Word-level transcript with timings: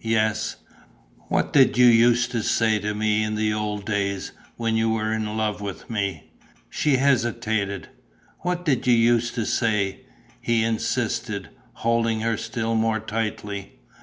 "Yes." 0.00 0.56
"What 1.28 1.54
used 1.54 1.76
you 1.76 2.14
to 2.32 2.42
say 2.42 2.78
to 2.78 2.94
me 2.94 3.22
in 3.22 3.34
the 3.34 3.52
old 3.52 3.84
days, 3.84 4.32
when 4.56 4.74
you 4.74 4.88
were 4.88 5.12
in 5.12 5.36
love 5.36 5.60
with 5.60 5.90
me?" 5.90 6.32
She 6.70 6.96
hesitated. 6.96 7.90
"What 8.38 8.66
used 8.86 9.36
you 9.36 9.42
to 9.42 9.44
say?" 9.44 10.00
he 10.40 10.64
insisted, 10.64 11.50
holding 11.74 12.20
her 12.20 12.38
still 12.38 12.74
more 12.74 13.00
tightly. 13.00 13.80